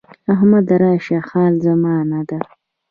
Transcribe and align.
احمد 0.33 0.67
راشه 0.81 1.17
حال 1.29 1.53
زمانه 1.65 2.21
ده. 2.29 2.39